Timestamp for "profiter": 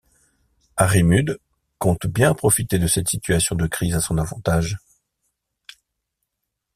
2.33-2.79